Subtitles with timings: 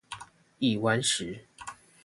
[0.57, 1.45] 已完食